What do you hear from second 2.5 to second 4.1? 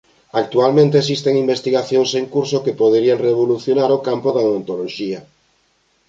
que poderían revolucionar o